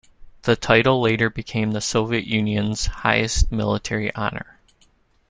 The 0.41 0.55
title 0.55 0.99
later 0.99 1.29
became 1.29 1.73
the 1.73 1.79
Soviet 1.79 2.23
Union's 2.25 2.87
highest 2.87 3.51
military 3.51 4.11
honor. 4.15 4.57